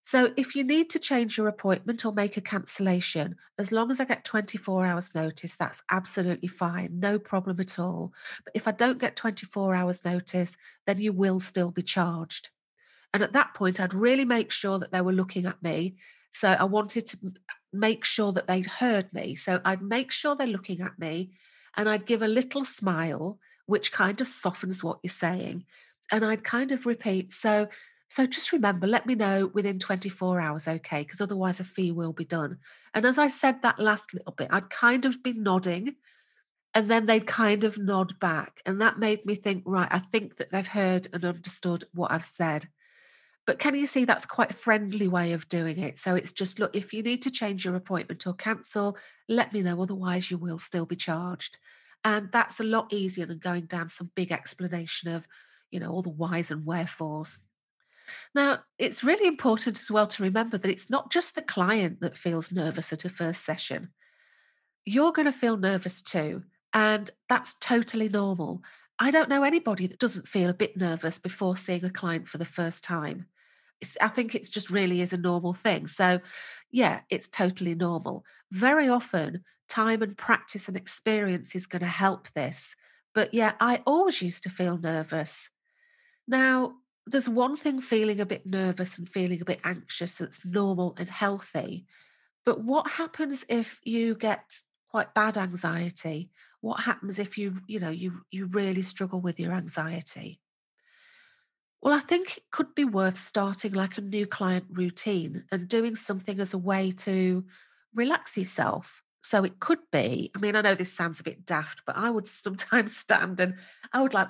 so 0.09 0.33
if 0.39 0.57
you 0.57 0.65
need 0.65 0.89
to 0.89 0.99
change 0.99 1.37
your 1.37 1.49
appointment 1.49 2.07
or 2.07 2.15
make 2.15 2.39
a 2.39 2.41
cancellation, 2.41 3.37
as 3.59 3.71
long 3.71 3.91
as 3.91 4.01
I 4.01 4.07
get 4.07 4.25
24 4.25 4.87
hours 4.87 5.15
notice, 5.15 5.55
that's 5.55 5.83
absolutely 5.91 6.49
fine. 6.49 6.99
No 6.99 7.19
problem 7.19 7.61
at 7.61 7.79
all. 7.79 8.15
But 8.43 8.53
if 8.57 8.67
I 8.67 8.71
don't 8.71 8.99
get 8.99 9.17
24 9.17 9.75
hours 9.75 10.07
notice, 10.07 10.57
then 10.87 10.99
you 10.99 11.13
will 11.13 11.41
still 11.41 11.71
be 11.71 11.83
charged. 11.83 12.49
And 13.13 13.23
at 13.23 13.35
that 13.35 13.53
point, 13.53 13.81
I'd 13.81 13.93
really 13.93 14.25
make 14.25 14.51
sure 14.51 14.79
that 14.79 14.93
they 14.93 15.03
were 15.03 15.13
looking 15.13 15.45
at 15.45 15.63
me. 15.63 15.97
So 16.33 16.57
I 16.59 16.65
wanted 16.65 17.05
to 17.09 17.19
make 17.71 18.03
sure 18.03 18.33
that 18.33 18.47
they'd 18.47 18.65
heard 18.65 19.13
me. 19.13 19.35
So 19.35 19.61
I'd 19.63 19.83
make 19.83 20.11
sure 20.11 20.35
they're 20.35 20.47
looking 20.47 20.81
at 20.81 20.99
me 20.99 21.33
and 21.77 21.87
I'd 21.87 22.07
give 22.07 22.23
a 22.23 22.29
little 22.29 22.65
smile, 22.65 23.39
which 23.67 23.93
kind 23.93 24.23
of 24.23 24.27
softens 24.27 24.83
what 24.83 25.01
you're 25.03 25.11
saying. 25.11 25.67
And 26.11 26.25
I'd 26.25 26.45
kind 26.45 26.73
of 26.73 26.87
repeat, 26.87 27.31
so 27.31 27.69
so 28.09 28.27
just 28.27 28.53
remember, 28.53 28.87
let 28.87 29.07
me 29.07 29.15
know 29.15 29.51
within 29.53 29.79
24 29.79 30.41
hours, 30.41 30.67
okay? 30.67 31.03
Because 31.03 31.21
otherwise 31.21 31.61
a 31.61 31.65
fee 31.65 31.93
will 31.93 32.15
be 32.15 32.25
done. 32.25 32.59
And 32.95 33.05
as 33.05 33.19
I 33.19 33.29
said 33.29 33.61
that 33.63 33.79
last 33.79 34.15
little 34.15 34.33
bit, 34.33 34.49
I'd 34.51 34.71
kind 34.71 35.05
of 35.05 35.23
been 35.23 35.43
nodding 35.43 35.97
and 36.75 36.91
then 36.91 37.07
they'd 37.07 37.27
kind 37.27 37.65
of 37.65 37.79
nod 37.79 38.19
back. 38.19 38.63
And 38.65 38.81
that 38.81 38.99
made 38.99 39.27
me 39.27 39.35
think, 39.35 39.63
right, 39.67 39.89
I 39.91 39.99
think 39.99 40.37
that 40.37 40.51
they've 40.51 40.67
heard 40.67 41.09
and 41.13 41.25
understood 41.25 41.85
what 41.93 42.11
I've 42.11 42.25
said. 42.25 42.69
But 43.47 43.59
can 43.59 43.75
you 43.75 43.87
see 43.87 44.05
that's 44.05 44.27
quite 44.27 44.51
a 44.51 44.55
friendly 44.55 45.09
way 45.09 45.33
of 45.33 45.49
doing 45.49 45.79
it? 45.79 45.99
So 45.99 46.15
it's 46.15 46.33
just 46.33 46.59
look, 46.59 46.75
if 46.77 46.93
you 46.93 47.03
need 47.03 47.23
to 47.23 47.31
change 47.31 47.65
your 47.65 47.77
appointment 47.77 48.27
or 48.27 48.35
cancel, 48.35 48.97
let 49.29 49.53
me 49.53 49.63
know. 49.63 49.81
Otherwise, 49.81 50.31
you 50.31 50.39
will 50.39 50.59
still 50.59 50.87
be 50.87 50.97
charged. 50.97 51.59
And 52.05 52.31
that's 52.33 52.61
a 52.61 52.65
lot 52.65 52.93
easier 52.93 53.27
than 53.27 53.39
going 53.39 53.67
down 53.67 53.89
some 53.89 54.11
big 54.15 54.33
explanation 54.33 55.11
of, 55.11 55.27
you 55.71 55.81
know, 55.81 55.91
all 55.91 56.03
the 56.03 56.11
whys 56.11 56.51
and 56.51 56.65
wherefores. 56.65 57.41
Now, 58.35 58.61
it's 58.79 59.05
really 59.05 59.27
important 59.27 59.79
as 59.79 59.91
well 59.91 60.07
to 60.07 60.23
remember 60.23 60.59
that 60.59 60.71
it's 60.71 60.91
not 60.91 61.11
just 61.11 61.35
the 61.35 61.43
client 61.43 62.01
that 62.01 62.19
feels 62.19 62.53
nervous 62.53 62.93
at 62.93 63.05
a 63.05 63.09
first 63.09 63.45
session. 63.45 63.91
You're 64.85 65.13
going 65.13 65.27
to 65.27 65.33
feel 65.33 65.57
nervous 65.57 66.03
too. 66.03 66.45
And 66.73 67.11
that's 67.29 67.55
totally 67.55 68.09
normal. 68.09 68.63
I 68.99 69.11
don't 69.11 69.29
know 69.29 69.43
anybody 69.43 69.87
that 69.87 69.99
doesn't 69.99 70.29
feel 70.29 70.51
a 70.51 70.55
bit 70.55 70.77
nervous 70.77 71.19
before 71.19 71.57
seeing 71.57 71.85
a 71.85 71.91
client 71.91 72.29
for 72.29 72.39
the 72.39 72.45
first 72.45 72.85
time. 72.85 73.27
It's, 73.81 73.97
I 74.01 74.09
think 74.09 74.35
it's 74.35 74.51
just 74.51 74.71
really 74.71 75.01
is 75.01 75.13
a 75.13 75.19
normal 75.19 75.55
thing. 75.55 75.87
So, 75.87 76.21
yeah, 76.71 77.01
it's 77.11 77.29
totally 77.29 77.75
normal. 77.75 78.25
Very 78.51 78.89
often, 78.89 79.45
time 79.69 80.03
and 80.03 80.17
practice 80.17 80.67
and 80.67 80.77
experience 80.77 81.55
is 81.55 81.67
going 81.67 81.81
to 81.81 81.87
help 81.87 82.29
this. 82.33 82.75
But 83.15 83.33
yeah, 83.33 83.53
I 83.61 83.83
always 83.87 84.21
used 84.21 84.43
to 84.45 84.51
feel 84.51 84.79
nervous. 84.79 85.51
Now, 86.27 86.75
there's 87.11 87.29
one 87.29 87.57
thing 87.57 87.81
feeling 87.81 88.21
a 88.21 88.27
bit 88.27 88.47
nervous 88.47 88.99
and 88.99 89.09
feeling 89.09 89.41
a 89.41 89.45
bit 89.45 89.61
anxious 89.65 90.19
that's 90.19 90.45
normal 90.45 90.95
and 90.99 91.11
healthy. 91.11 91.87
But 92.45 92.63
what 92.63 92.93
happens 92.93 93.45
if 93.49 93.81
you 93.85 94.15
get 94.15 94.43
quite 94.91 95.15
bad 95.15 95.37
anxiety? 95.37 96.31
What 96.61 96.81
happens 96.81 97.19
if 97.19 97.37
you, 97.37 97.61
you 97.67 97.81
know, 97.81 97.91
you 97.91 98.23
you 98.31 98.47
really 98.47 98.83
struggle 98.83 99.21
with 99.21 99.39
your 99.39 99.53
anxiety? 99.53 100.41
Well, 101.81 101.95
I 101.95 102.01
think 102.01 102.39
it 102.39 102.45
could 102.51 102.75
be 102.75 102.85
worth 102.85 103.19
starting 103.19 103.73
like 103.73 103.99
a 103.99 104.03
new 104.03 104.27
client 104.27 104.67
routine 104.71 105.45
and 105.53 105.69
doing 105.69 105.95
something 105.95 106.41
as 106.41 106.53
a 106.53 106.59
way 106.59 106.91
to 106.91 107.45
relax 107.95 108.37
yourself. 108.37 109.03
So 109.23 109.45
it 109.45 109.61
could 109.61 109.79
be, 109.93 110.31
I 110.35 110.39
mean, 110.41 110.57
I 110.57 110.63
know 110.63 110.75
this 110.75 110.93
sounds 110.93 111.21
a 111.21 111.25
bit 111.25 111.45
daft, 111.45 111.83
but 111.87 111.97
I 111.97 112.11
would 112.11 112.27
sometimes 112.27 112.97
stand 113.05 113.39
and 113.41 113.55
I 113.93 114.03
would 114.03 114.15
like, 114.15 114.29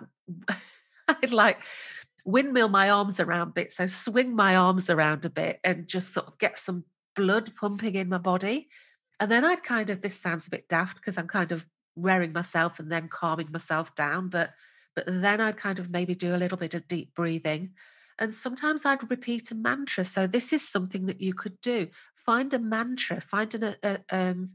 I'd 1.09 1.33
like 1.33 1.65
windmill 2.35 2.69
my 2.69 2.91
arms 2.91 3.21
around 3.21 3.49
a 3.49 3.53
bit. 3.53 3.73
So 3.73 3.87
swing 3.87 4.37
my 4.37 4.55
arms 4.57 4.91
around 4.91 5.25
a 5.25 5.31
bit 5.31 5.61
and 5.65 5.89
just 5.89 6.13
sort 6.13 6.29
of 6.29 6.39
get 6.39 6.59
some 6.59 6.85
blood 7.17 7.53
pumping 7.57 7.95
in 7.95 8.09
my 8.09 8.19
body. 8.19 8.69
And 9.19 9.31
then 9.31 9.45
I'd 9.45 9.65
kind 9.65 9.91
of, 9.91 10.01
this 10.03 10.21
sounds 10.21 10.47
a 10.47 10.51
bit 10.51 10.69
daft 10.69 10.97
because 10.97 11.19
I'm 11.19 11.29
kind 11.29 11.53
of 11.53 11.67
rearing 11.97 12.33
myself 12.33 12.79
and 12.79 12.93
then 12.93 13.09
calming 13.09 13.51
myself 13.51 13.95
down. 13.95 14.29
But 14.29 14.51
but 14.95 15.07
then 15.07 15.41
I'd 15.41 15.57
kind 15.57 15.79
of 15.79 15.91
maybe 15.91 16.15
do 16.17 16.35
a 16.35 16.41
little 16.43 16.59
bit 16.59 16.75
of 16.75 16.89
deep 16.89 17.15
breathing 17.15 17.75
And 18.19 18.35
sometimes 18.35 18.85
I'd 18.85 19.11
repeat 19.11 19.51
a 19.53 19.55
mantra. 19.55 20.05
So 20.05 20.27
this 20.27 20.53
is 20.53 20.69
something 20.69 21.07
that 21.07 21.21
you 21.21 21.35
could 21.35 21.61
do. 21.61 21.89
Find 22.17 22.53
a 22.53 22.59
mantra, 22.59 23.21
find 23.21 23.55
an, 23.55 23.77
a, 23.83 24.01
um, 24.11 24.51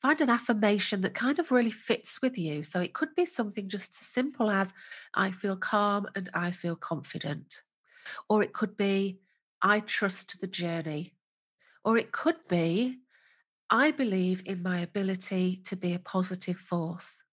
find 0.00 0.20
an 0.20 0.30
affirmation 0.30 1.02
that 1.02 1.14
kind 1.14 1.38
of 1.38 1.52
really 1.52 1.70
fits 1.70 2.22
with 2.22 2.38
you. 2.38 2.62
So 2.62 2.80
it 2.80 2.94
could 2.94 3.14
be 3.14 3.24
something 3.24 3.68
just 3.68 3.90
as 3.90 4.06
simple 4.06 4.50
as, 4.50 4.72
I 5.14 5.30
feel 5.30 5.56
calm 5.56 6.06
and 6.14 6.28
I 6.32 6.50
feel 6.50 6.76
confident. 6.76 7.62
Or 8.28 8.42
it 8.42 8.52
could 8.52 8.76
be, 8.76 9.20
I 9.62 9.80
trust 9.80 10.40
the 10.40 10.46
journey. 10.46 11.14
Or 11.84 11.98
it 11.98 12.12
could 12.12 12.48
be, 12.48 13.00
I 13.70 13.90
believe 13.90 14.42
in 14.46 14.62
my 14.62 14.80
ability 14.80 15.60
to 15.64 15.76
be 15.76 15.94
a 15.94 15.98
positive 15.98 16.56
force. 16.56 17.24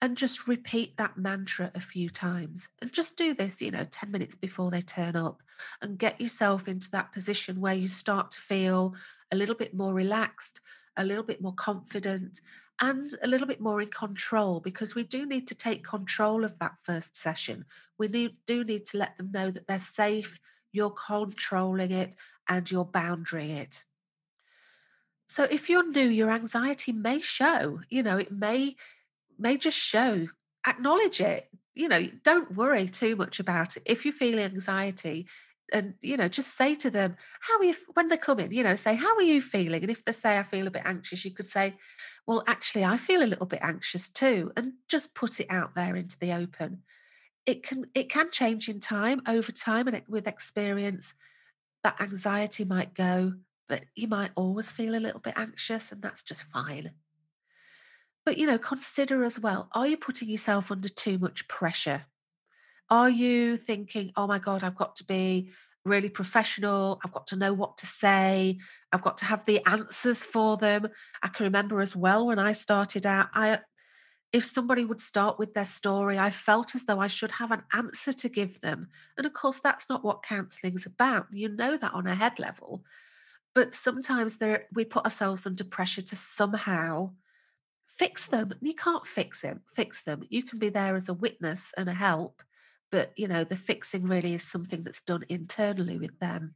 And 0.00 0.16
just 0.16 0.48
repeat 0.48 0.96
that 0.96 1.16
mantra 1.16 1.70
a 1.76 1.80
few 1.80 2.10
times. 2.10 2.68
And 2.80 2.92
just 2.92 3.16
do 3.16 3.34
this, 3.34 3.62
you 3.62 3.70
know, 3.70 3.86
10 3.88 4.10
minutes 4.10 4.34
before 4.34 4.70
they 4.70 4.80
turn 4.80 5.14
up 5.14 5.42
and 5.80 5.98
get 5.98 6.20
yourself 6.20 6.66
into 6.66 6.90
that 6.90 7.12
position 7.12 7.60
where 7.60 7.74
you 7.74 7.86
start 7.86 8.32
to 8.32 8.40
feel 8.40 8.96
a 9.30 9.36
little 9.36 9.54
bit 9.54 9.74
more 9.74 9.94
relaxed, 9.94 10.60
a 10.96 11.04
little 11.04 11.22
bit 11.22 11.40
more 11.40 11.54
confident, 11.54 12.40
and 12.80 13.12
a 13.22 13.28
little 13.28 13.46
bit 13.46 13.60
more 13.60 13.80
in 13.80 13.88
control 13.88 14.60
because 14.60 14.94
we 14.94 15.04
do 15.04 15.24
need 15.24 15.46
to 15.48 15.54
take 15.54 15.84
control 15.84 16.44
of 16.44 16.58
that 16.58 16.74
first 16.82 17.16
session. 17.16 17.64
We 17.98 18.08
need, 18.08 18.36
do 18.46 18.64
need 18.64 18.86
to 18.86 18.98
let 18.98 19.16
them 19.16 19.30
know 19.32 19.50
that 19.50 19.68
they're 19.68 19.78
safe, 19.78 20.40
you're 20.72 20.90
controlling 20.90 21.92
it, 21.92 22.16
and 22.48 22.68
you're 22.70 22.84
boundarying 22.84 23.56
it. 23.56 23.84
So 25.28 25.44
if 25.44 25.68
you're 25.68 25.88
new, 25.88 26.08
your 26.08 26.30
anxiety 26.30 26.92
may 26.92 27.20
show, 27.20 27.80
you 27.88 28.02
know, 28.02 28.18
it 28.18 28.32
may 28.32 28.76
may 29.38 29.56
just 29.56 29.78
show, 29.78 30.28
acknowledge 30.66 31.20
it. 31.20 31.48
You 31.74 31.88
know, 31.88 32.08
don't 32.22 32.54
worry 32.54 32.86
too 32.86 33.16
much 33.16 33.40
about 33.40 33.76
it. 33.76 33.82
If 33.86 34.04
you 34.04 34.12
feel 34.12 34.38
anxiety, 34.38 35.26
and 35.72 35.94
you 36.02 36.16
know, 36.16 36.28
just 36.28 36.56
say 36.56 36.74
to 36.76 36.90
them, 36.90 37.16
how 37.40 37.58
are 37.58 37.64
you 37.64 37.74
when 37.94 38.08
they 38.08 38.16
come 38.16 38.40
in, 38.40 38.52
you 38.52 38.62
know, 38.62 38.76
say, 38.76 38.94
How 38.94 39.14
are 39.16 39.22
you 39.22 39.40
feeling? 39.42 39.82
And 39.82 39.90
if 39.90 40.04
they 40.04 40.12
say 40.12 40.38
I 40.38 40.42
feel 40.42 40.66
a 40.66 40.70
bit 40.70 40.82
anxious, 40.84 41.24
you 41.24 41.32
could 41.32 41.48
say, 41.48 41.76
Well, 42.26 42.44
actually, 42.46 42.84
I 42.84 42.96
feel 42.96 43.22
a 43.22 43.26
little 43.26 43.46
bit 43.46 43.60
anxious 43.62 44.08
too, 44.08 44.52
and 44.56 44.74
just 44.88 45.14
put 45.14 45.40
it 45.40 45.46
out 45.50 45.74
there 45.74 45.96
into 45.96 46.18
the 46.18 46.32
open. 46.32 46.82
It 47.46 47.62
can 47.64 47.86
it 47.94 48.10
can 48.10 48.30
change 48.32 48.68
in 48.68 48.80
time, 48.80 49.22
over 49.26 49.52
time, 49.52 49.88
and 49.88 50.02
with 50.08 50.26
experience, 50.28 51.14
that 51.82 52.00
anxiety 52.00 52.64
might 52.64 52.94
go 52.94 53.34
but 53.68 53.84
you 53.94 54.06
might 54.08 54.32
always 54.36 54.70
feel 54.70 54.94
a 54.94 55.00
little 55.00 55.20
bit 55.20 55.34
anxious, 55.38 55.92
and 55.92 56.02
that's 56.02 56.22
just 56.22 56.42
fine. 56.44 56.92
But, 58.24 58.38
you 58.38 58.46
know, 58.46 58.58
consider 58.58 59.24
as 59.24 59.38
well 59.40 59.68
are 59.72 59.86
you 59.86 59.96
putting 59.96 60.28
yourself 60.28 60.70
under 60.70 60.88
too 60.88 61.18
much 61.18 61.48
pressure? 61.48 62.06
Are 62.92 63.08
you 63.08 63.56
thinking, 63.56 64.12
oh 64.18 64.26
my 64.26 64.38
God, 64.38 64.62
I've 64.62 64.76
got 64.76 64.96
to 64.96 65.04
be 65.04 65.48
really 65.86 66.10
professional. 66.10 67.00
I've 67.02 67.12
got 67.12 67.26
to 67.28 67.36
know 67.36 67.54
what 67.54 67.78
to 67.78 67.86
say. 67.86 68.58
I've 68.92 69.00
got 69.00 69.16
to 69.16 69.24
have 69.24 69.46
the 69.46 69.66
answers 69.66 70.22
for 70.22 70.58
them. 70.58 70.88
I 71.22 71.28
can 71.28 71.44
remember 71.44 71.80
as 71.80 71.96
well 71.96 72.26
when 72.26 72.38
I 72.38 72.52
started 72.52 73.06
out, 73.06 73.28
I 73.32 73.60
if 74.30 74.44
somebody 74.44 74.84
would 74.84 75.00
start 75.00 75.38
with 75.38 75.54
their 75.54 75.64
story, 75.64 76.18
I 76.18 76.28
felt 76.28 76.74
as 76.74 76.84
though 76.84 77.00
I 77.00 77.06
should 77.06 77.32
have 77.32 77.50
an 77.50 77.62
answer 77.72 78.12
to 78.12 78.28
give 78.28 78.60
them. 78.60 78.88
And 79.16 79.26
of 79.26 79.32
course, 79.32 79.58
that's 79.58 79.88
not 79.88 80.04
what 80.04 80.22
counseling's 80.22 80.84
about. 80.84 81.28
You 81.32 81.48
know 81.48 81.78
that 81.78 81.94
on 81.94 82.06
a 82.06 82.14
head 82.14 82.38
level. 82.38 82.84
But 83.54 83.72
sometimes 83.72 84.36
there 84.36 84.66
we 84.70 84.84
put 84.84 85.06
ourselves 85.06 85.46
under 85.46 85.64
pressure 85.64 86.02
to 86.02 86.16
somehow 86.16 87.12
fix 87.86 88.26
them. 88.26 88.52
You 88.60 88.74
can't 88.74 89.06
fix 89.06 89.40
them, 89.40 89.62
fix 89.74 90.04
them. 90.04 90.24
You 90.28 90.42
can 90.42 90.58
be 90.58 90.68
there 90.68 90.94
as 90.94 91.08
a 91.08 91.14
witness 91.14 91.72
and 91.78 91.88
a 91.88 91.94
help, 91.94 92.42
but 92.92 93.12
you 93.16 93.26
know, 93.26 93.42
the 93.42 93.56
fixing 93.56 94.04
really 94.04 94.34
is 94.34 94.44
something 94.44 94.84
that's 94.84 95.02
done 95.02 95.24
internally 95.28 95.98
with 95.98 96.20
them. 96.20 96.54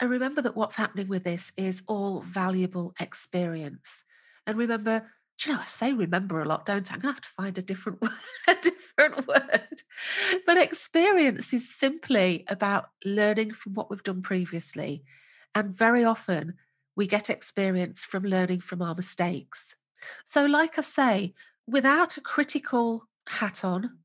And 0.00 0.10
remember 0.10 0.42
that 0.42 0.56
what's 0.56 0.76
happening 0.76 1.08
with 1.08 1.22
this 1.22 1.52
is 1.56 1.82
all 1.86 2.20
valuable 2.20 2.94
experience. 2.98 4.04
And 4.46 4.58
remember, 4.58 5.10
you 5.44 5.52
know, 5.52 5.60
I 5.60 5.64
say 5.64 5.92
remember 5.92 6.40
a 6.40 6.44
lot, 6.44 6.66
don't 6.66 6.90
I? 6.90 6.94
I'm 6.94 7.00
gonna 7.00 7.14
have 7.14 7.20
to 7.20 7.28
find 7.28 7.56
a 7.56 7.62
different 7.62 8.02
word, 8.02 8.10
a 8.48 8.56
different 8.56 9.28
word. 9.28 9.82
But 10.44 10.58
experience 10.58 11.52
is 11.52 11.72
simply 11.72 12.44
about 12.48 12.88
learning 13.04 13.52
from 13.52 13.74
what 13.74 13.88
we've 13.88 14.02
done 14.02 14.22
previously 14.22 15.04
and 15.56 15.72
very 15.72 16.04
often 16.04 16.54
we 16.96 17.06
get 17.06 17.30
experience 17.30 18.04
from 18.04 18.24
learning 18.24 18.60
from 18.60 18.82
our 18.82 18.94
mistakes. 18.94 19.74
So, 20.24 20.44
like 20.44 20.78
I 20.78 20.82
say, 20.82 21.34
without 21.66 22.18
a 22.18 22.20
critical 22.20 23.08
hat 23.28 23.64
on, 23.64 23.98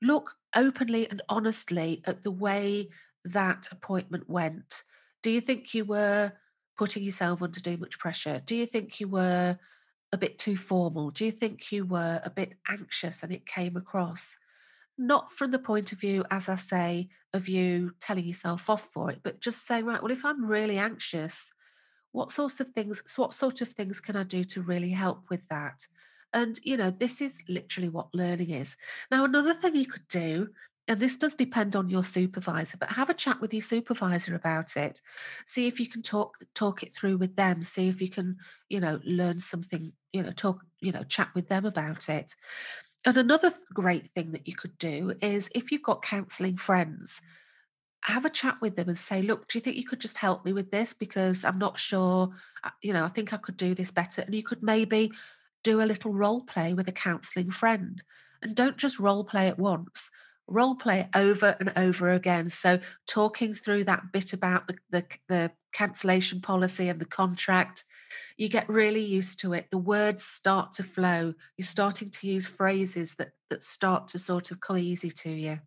look 0.00 0.34
openly 0.54 1.08
and 1.10 1.22
honestly 1.28 2.02
at 2.06 2.22
the 2.22 2.30
way 2.30 2.88
that 3.24 3.68
appointment 3.70 4.28
went. 4.28 4.82
Do 5.22 5.30
you 5.30 5.40
think 5.40 5.74
you 5.74 5.84
were 5.84 6.32
putting 6.76 7.02
yourself 7.02 7.42
under 7.42 7.60
too 7.60 7.76
much 7.76 7.98
pressure? 7.98 8.40
Do 8.44 8.54
you 8.54 8.66
think 8.66 9.00
you 9.00 9.08
were 9.08 9.58
a 10.12 10.18
bit 10.18 10.38
too 10.38 10.56
formal? 10.56 11.10
Do 11.10 11.24
you 11.24 11.32
think 11.32 11.70
you 11.72 11.84
were 11.84 12.20
a 12.24 12.30
bit 12.30 12.54
anxious 12.68 13.22
and 13.22 13.32
it 13.32 13.46
came 13.46 13.76
across? 13.76 14.36
not 14.98 15.30
from 15.30 15.52
the 15.52 15.58
point 15.58 15.92
of 15.92 16.00
view, 16.00 16.24
as 16.30 16.48
I 16.48 16.56
say, 16.56 17.08
of 17.32 17.48
you 17.48 17.92
telling 18.00 18.24
yourself 18.24 18.68
off 18.68 18.82
for 18.82 19.10
it, 19.10 19.20
but 19.22 19.40
just 19.40 19.64
saying, 19.66 19.86
right, 19.86 20.02
well, 20.02 20.10
if 20.10 20.24
I'm 20.24 20.44
really 20.44 20.76
anxious, 20.76 21.52
what 22.10 22.32
sorts 22.32 22.58
of 22.58 22.70
things, 22.70 23.02
what 23.16 23.32
sort 23.32 23.60
of 23.60 23.68
things 23.68 24.00
can 24.00 24.16
I 24.16 24.24
do 24.24 24.42
to 24.44 24.60
really 24.60 24.90
help 24.90 25.30
with 25.30 25.46
that? 25.48 25.86
And, 26.32 26.58
you 26.62 26.76
know, 26.76 26.90
this 26.90 27.20
is 27.20 27.42
literally 27.48 27.88
what 27.88 28.14
learning 28.14 28.50
is. 28.50 28.76
Now, 29.10 29.24
another 29.24 29.54
thing 29.54 29.74
you 29.74 29.86
could 29.86 30.06
do, 30.08 30.48
and 30.86 31.00
this 31.00 31.16
does 31.16 31.34
depend 31.34 31.76
on 31.76 31.90
your 31.90 32.04
supervisor, 32.04 32.78
but 32.78 32.92
have 32.92 33.10
a 33.10 33.14
chat 33.14 33.40
with 33.40 33.52
your 33.52 33.62
supervisor 33.62 34.34
about 34.34 34.76
it. 34.76 35.00
See 35.46 35.66
if 35.66 35.78
you 35.78 35.86
can 35.86 36.02
talk 36.02 36.36
talk 36.54 36.82
it 36.82 36.94
through 36.94 37.18
with 37.18 37.36
them. 37.36 37.62
See 37.62 37.88
if 37.88 38.00
you 38.00 38.08
can, 38.08 38.36
you 38.68 38.80
know, 38.80 39.00
learn 39.04 39.40
something, 39.40 39.92
you 40.12 40.22
know, 40.22 40.30
talk, 40.30 40.64
you 40.80 40.92
know, 40.92 41.02
chat 41.02 41.28
with 41.34 41.48
them 41.48 41.66
about 41.66 42.08
it. 42.08 42.34
And 43.04 43.16
another 43.16 43.52
great 43.72 44.10
thing 44.14 44.32
that 44.32 44.48
you 44.48 44.54
could 44.54 44.76
do 44.78 45.14
is 45.20 45.50
if 45.54 45.70
you've 45.70 45.82
got 45.82 46.02
counselling 46.02 46.56
friends, 46.56 47.20
have 48.04 48.24
a 48.24 48.30
chat 48.30 48.56
with 48.60 48.76
them 48.76 48.88
and 48.88 48.98
say, 48.98 49.22
look, 49.22 49.48
do 49.48 49.58
you 49.58 49.62
think 49.62 49.76
you 49.76 49.84
could 49.84 50.00
just 50.00 50.18
help 50.18 50.44
me 50.44 50.52
with 50.52 50.70
this? 50.70 50.92
Because 50.92 51.44
I'm 51.44 51.58
not 51.58 51.78
sure, 51.78 52.30
uh, 52.64 52.70
you 52.82 52.92
know, 52.92 53.04
I 53.04 53.08
think 53.08 53.32
I 53.32 53.36
could 53.36 53.56
do 53.56 53.74
this 53.74 53.90
better. 53.90 54.22
And 54.22 54.34
you 54.34 54.42
could 54.42 54.62
maybe 54.62 55.12
do 55.68 55.82
a 55.82 55.84
little 55.84 56.12
role 56.12 56.42
play 56.42 56.72
with 56.72 56.88
a 56.88 56.92
counselling 56.92 57.50
friend. 57.50 58.02
And 58.42 58.54
don't 58.54 58.78
just 58.78 58.98
role 58.98 59.24
play 59.24 59.48
at 59.48 59.58
once, 59.58 60.10
role 60.46 60.76
play 60.76 61.00
it 61.00 61.08
over 61.14 61.56
and 61.60 61.72
over 61.76 62.10
again. 62.10 62.48
So 62.48 62.78
talking 63.06 63.52
through 63.52 63.84
that 63.84 64.12
bit 64.12 64.32
about 64.32 64.66
the, 64.68 64.76
the, 64.90 65.04
the 65.28 65.50
cancellation 65.72 66.40
policy 66.40 66.88
and 66.88 67.00
the 67.00 67.04
contract, 67.04 67.84
you 68.38 68.48
get 68.48 68.68
really 68.68 69.04
used 69.04 69.40
to 69.40 69.52
it. 69.52 69.66
The 69.70 69.76
words 69.78 70.24
start 70.24 70.72
to 70.72 70.82
flow. 70.82 71.34
You're 71.58 71.66
starting 71.66 72.10
to 72.10 72.26
use 72.26 72.48
phrases 72.48 73.16
that 73.16 73.32
that 73.50 73.62
start 73.62 74.08
to 74.08 74.18
sort 74.18 74.50
of 74.50 74.60
come 74.60 74.78
easy 74.78 75.10
to 75.10 75.30
you. 75.30 75.58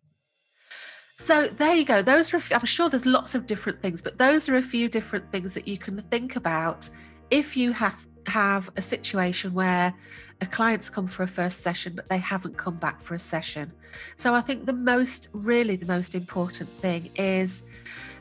So 1.16 1.46
there 1.46 1.74
you 1.74 1.84
go. 1.84 2.02
Those 2.02 2.32
are, 2.34 2.40
I'm 2.54 2.64
sure 2.64 2.88
there's 2.88 3.06
lots 3.06 3.34
of 3.34 3.46
different 3.46 3.82
things, 3.82 4.02
but 4.02 4.18
those 4.18 4.48
are 4.48 4.56
a 4.56 4.62
few 4.62 4.88
different 4.88 5.30
things 5.30 5.54
that 5.54 5.68
you 5.68 5.78
can 5.78 6.00
think 6.02 6.36
about 6.36 6.88
if 7.30 7.56
you 7.56 7.72
have 7.72 8.06
have 8.26 8.70
a 8.76 8.82
situation 8.82 9.54
where 9.54 9.94
a 10.40 10.46
client's 10.46 10.90
come 10.90 11.06
for 11.06 11.22
a 11.22 11.28
first 11.28 11.60
session 11.60 11.94
but 11.94 12.08
they 12.08 12.18
haven't 12.18 12.56
come 12.56 12.76
back 12.76 13.00
for 13.00 13.14
a 13.14 13.18
session. 13.18 13.72
So 14.16 14.34
I 14.34 14.40
think 14.40 14.66
the 14.66 14.72
most 14.72 15.28
really 15.32 15.76
the 15.76 15.86
most 15.86 16.14
important 16.14 16.70
thing 16.70 17.10
is 17.16 17.62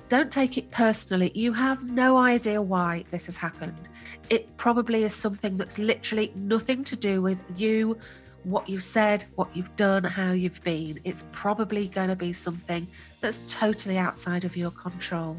don't 0.10 0.30
take 0.30 0.58
it 0.58 0.70
personally. 0.72 1.32
You 1.34 1.54
have 1.54 1.90
no 1.90 2.18
idea 2.18 2.62
why 2.62 3.06
this 3.12 3.28
has 3.28 3.38
happened. 3.38 3.88
It 4.30 4.58
probably 4.58 5.06
is 5.06 5.16
something 5.16 5.56
that's 5.56 5.80
literally 5.80 6.34
nothing 6.36 6.84
to 6.84 6.98
do 6.98 7.22
with 7.22 7.42
you, 7.56 7.98
what 8.44 8.68
you've 8.68 8.84
said, 8.84 9.24
what 9.36 9.56
you've 9.56 9.74
done, 9.78 10.04
how 10.04 10.34
you've 10.34 10.62
been. 10.64 11.00
It's 11.06 11.24
probably 11.32 11.88
going 11.88 12.10
to 12.10 12.16
be 12.18 12.34
something 12.34 12.88
that's 13.22 13.42
totally 13.48 13.98
outside 13.98 14.44
of 14.44 14.58
your 14.58 14.72
control. 14.72 15.38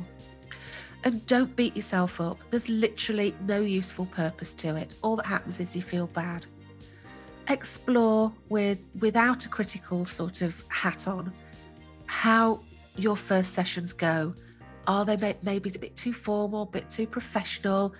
And 1.04 1.24
don't 1.26 1.54
beat 1.56 1.74
yourself 1.74 2.20
up. 2.20 2.38
There's 2.50 2.68
literally 2.68 3.34
no 3.46 3.60
useful 3.60 4.06
purpose 4.06 4.54
to 4.54 4.76
it. 4.76 4.94
All 5.02 5.16
that 5.16 5.26
happens 5.26 5.58
is 5.58 5.74
you 5.74 5.82
feel 5.82 6.06
bad. 6.06 6.46
Explore 7.48 8.32
with 8.48 8.88
without 9.00 9.44
a 9.46 9.48
critical 9.48 10.04
sort 10.04 10.42
of 10.42 10.62
hat 10.68 11.08
on 11.08 11.32
how 12.06 12.60
your 12.96 13.16
first 13.16 13.52
sessions 13.52 13.92
go 13.92 14.32
are 14.86 15.04
they 15.04 15.36
maybe 15.42 15.70
a 15.74 15.78
bit 15.78 15.94
too 15.96 16.12
formal, 16.12 16.62
a 16.62 16.66
bit 16.66 16.90
too 16.90 17.06
professional? 17.06 17.94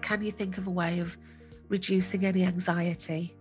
Can 0.00 0.22
you 0.22 0.30
think 0.30 0.58
of 0.58 0.66
a 0.66 0.70
way 0.70 1.00
of 1.00 1.16
reducing 1.68 2.24
any 2.24 2.44
anxiety? 2.44 3.34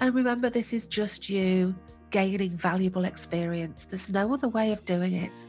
And 0.00 0.14
remember, 0.14 0.50
this 0.50 0.72
is 0.72 0.86
just 0.86 1.28
you 1.28 1.74
gaining 2.10 2.56
valuable 2.56 3.04
experience. 3.04 3.84
There's 3.84 4.08
no 4.08 4.32
other 4.34 4.48
way 4.48 4.72
of 4.72 4.84
doing 4.84 5.14
it. 5.14 5.46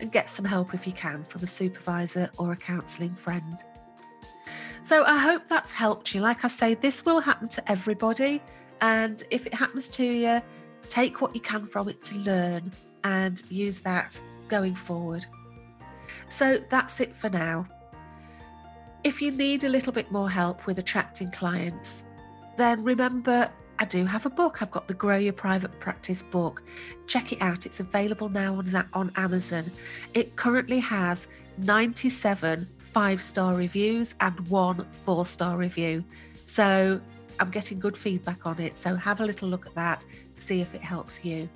And 0.00 0.12
get 0.12 0.30
some 0.30 0.44
help 0.44 0.74
if 0.74 0.86
you 0.86 0.92
can 0.92 1.24
from 1.24 1.42
a 1.42 1.46
supervisor 1.46 2.30
or 2.38 2.52
a 2.52 2.56
counselling 2.56 3.14
friend. 3.14 3.58
So 4.82 5.04
I 5.04 5.18
hope 5.18 5.48
that's 5.48 5.72
helped 5.72 6.14
you. 6.14 6.20
Like 6.20 6.44
I 6.44 6.48
say, 6.48 6.74
this 6.74 7.04
will 7.04 7.20
happen 7.20 7.48
to 7.48 7.70
everybody. 7.70 8.40
And 8.80 9.22
if 9.30 9.46
it 9.46 9.52
happens 9.52 9.88
to 9.90 10.04
you, 10.04 10.40
take 10.88 11.20
what 11.20 11.34
you 11.34 11.40
can 11.40 11.66
from 11.66 11.88
it 11.88 12.02
to 12.04 12.16
learn 12.16 12.70
and 13.04 13.42
use 13.50 13.80
that 13.80 14.20
going 14.48 14.74
forward. 14.74 15.26
So 16.28 16.58
that's 16.70 17.00
it 17.00 17.14
for 17.14 17.28
now. 17.28 17.66
If 19.04 19.20
you 19.20 19.30
need 19.30 19.64
a 19.64 19.68
little 19.68 19.92
bit 19.92 20.10
more 20.10 20.30
help 20.30 20.66
with 20.66 20.78
attracting 20.78 21.30
clients, 21.32 22.04
then 22.56 22.82
remember 22.82 23.50
I 23.80 23.84
do 23.84 24.04
have 24.04 24.26
a 24.26 24.30
book. 24.30 24.60
I've 24.60 24.70
got 24.70 24.88
the 24.88 24.94
Grow 24.94 25.16
Your 25.16 25.32
Private 25.32 25.78
Practice 25.78 26.22
book. 26.22 26.62
Check 27.06 27.32
it 27.32 27.40
out. 27.40 27.64
It's 27.64 27.80
available 27.80 28.28
now 28.28 28.56
on, 28.56 28.88
on 28.92 29.12
Amazon. 29.16 29.70
It 30.14 30.36
currently 30.36 30.80
has 30.80 31.28
97 31.58 32.66
five 32.92 33.22
star 33.22 33.54
reviews 33.54 34.14
and 34.20 34.38
one 34.48 34.84
four 35.04 35.24
star 35.26 35.56
review. 35.56 36.04
So 36.34 37.00
I'm 37.38 37.50
getting 37.50 37.78
good 37.78 37.96
feedback 37.96 38.46
on 38.46 38.58
it. 38.60 38.76
So 38.76 38.96
have 38.96 39.20
a 39.20 39.24
little 39.24 39.48
look 39.48 39.66
at 39.66 39.74
that, 39.74 40.04
see 40.36 40.60
if 40.60 40.74
it 40.74 40.82
helps 40.82 41.24
you. 41.24 41.48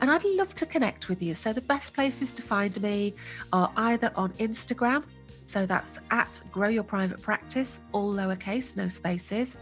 And 0.00 0.10
I'd 0.10 0.24
love 0.24 0.54
to 0.56 0.66
connect 0.66 1.08
with 1.08 1.22
you. 1.22 1.34
So 1.34 1.52
the 1.52 1.60
best 1.60 1.94
places 1.94 2.32
to 2.34 2.42
find 2.42 2.80
me 2.82 3.14
are 3.52 3.70
either 3.76 4.10
on 4.16 4.32
Instagram, 4.34 5.04
so 5.46 5.64
that's 5.64 6.00
at 6.10 6.40
Grow 6.50 6.68
Your 6.68 6.82
Private 6.82 7.22
Practice, 7.22 7.80
all 7.92 8.12
lowercase, 8.12 8.76
no 8.76 8.88
spaces, 8.88 9.56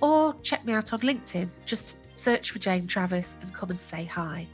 or 0.00 0.34
check 0.42 0.64
me 0.64 0.72
out 0.72 0.92
on 0.92 1.00
LinkedIn. 1.00 1.48
Just 1.66 1.98
search 2.14 2.50
for 2.50 2.58
Jane 2.58 2.86
Travis 2.86 3.36
and 3.40 3.52
come 3.54 3.70
and 3.70 3.78
say 3.78 4.04
hi. 4.04 4.46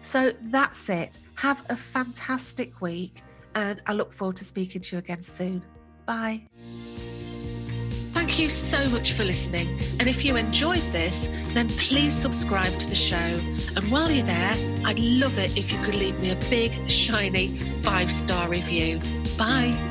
So 0.00 0.32
that's 0.42 0.88
it. 0.88 1.18
Have 1.34 1.64
a 1.68 1.76
fantastic 1.76 2.80
week, 2.80 3.22
and 3.54 3.80
I 3.86 3.92
look 3.92 4.12
forward 4.12 4.36
to 4.36 4.44
speaking 4.44 4.80
to 4.82 4.96
you 4.96 4.98
again 4.98 5.22
soon. 5.22 5.64
Bye. 6.06 6.42
Thank 8.12 8.38
you 8.38 8.48
so 8.48 8.78
much 8.90 9.12
for 9.12 9.24
listening. 9.24 9.68
And 9.98 10.06
if 10.06 10.24
you 10.24 10.36
enjoyed 10.36 10.84
this, 10.92 11.28
then 11.52 11.68
please 11.68 12.12
subscribe 12.12 12.72
to 12.72 12.88
the 12.88 12.94
show. 12.94 13.16
And 13.16 13.84
while 13.90 14.10
you're 14.10 14.24
there, 14.24 14.54
I'd 14.84 14.98
love 14.98 15.38
it 15.38 15.56
if 15.56 15.72
you 15.72 15.78
could 15.82 15.94
leave 15.94 16.20
me 16.20 16.30
a 16.30 16.36
big, 16.50 16.72
shiny 16.88 17.48
five 17.82 18.10
star 18.10 18.48
review. 18.48 19.00
Bye. 19.38 19.89